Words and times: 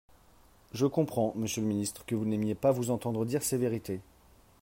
Je 0.73 0.87
comprends, 0.87 1.31
monsieur 1.35 1.61
le 1.61 1.67
ministre, 1.67 2.03
que 2.07 2.15
vous 2.15 2.25
n’aimiez 2.25 2.55
pas 2.55 2.71
vous 2.71 2.89
entendre 2.89 3.23
dire 3.23 3.43
ces 3.43 3.59
vérités. 3.59 3.99